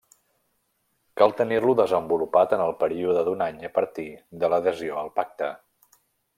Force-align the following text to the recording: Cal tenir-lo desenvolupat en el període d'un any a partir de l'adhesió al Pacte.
Cal 1.21 1.35
tenir-lo 1.41 1.75
desenvolupat 1.81 2.57
en 2.57 2.65
el 2.65 2.75
període 2.81 3.27
d'un 3.29 3.45
any 3.51 3.63
a 3.69 3.73
partir 3.79 4.09
de 4.45 4.53
l'adhesió 4.55 4.99
al 5.05 5.17
Pacte. 5.23 5.55